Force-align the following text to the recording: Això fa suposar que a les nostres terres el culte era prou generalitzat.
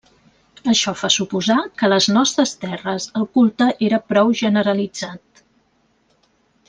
Això 0.71 0.93
fa 1.01 1.09
suposar 1.15 1.57
que 1.81 1.85
a 1.87 1.91
les 1.93 2.07
nostres 2.15 2.53
terres 2.63 3.07
el 3.21 3.29
culte 3.37 3.69
era 3.89 4.01
prou 4.15 4.33
generalitzat. 4.41 5.45